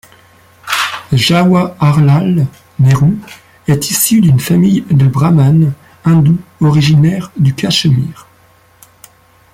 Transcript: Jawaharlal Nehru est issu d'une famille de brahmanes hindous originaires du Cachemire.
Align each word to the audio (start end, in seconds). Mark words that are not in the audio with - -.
Jawaharlal 1.13 2.47
Nehru 2.79 3.19
est 3.67 3.91
issu 3.91 4.19
d'une 4.19 4.39
famille 4.39 4.81
de 4.89 5.05
brahmanes 5.05 5.73
hindous 6.05 6.39
originaires 6.59 7.31
du 7.37 7.53
Cachemire. 7.53 8.25